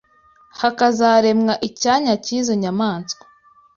hakazaremwa 0.59 1.53
icyanya 1.67 2.13
cy’izo 2.25 2.53
nyamanswa 2.61 3.25